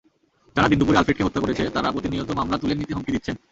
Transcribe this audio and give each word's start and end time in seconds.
যাঁরা 0.55 0.69
দিনদুপুরে 0.71 0.99
আলফ্রেডকে 0.99 1.25
হত্যা 1.25 1.43
করেছে 1.43 1.63
তাঁরা 1.75 1.93
প্রতিনিয়ত 1.95 2.29
মামলা 2.39 2.57
তুলে 2.61 2.75
নিতে 2.75 2.93
হুমকি 2.95 3.11
দিচ্ছেন। 3.15 3.35